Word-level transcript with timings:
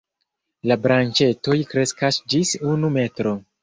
La 0.71 0.77
branĉetoj 0.85 1.59
kreskas 1.77 2.21
ĝis 2.35 2.59
unu 2.75 2.95
metro. 3.01 3.41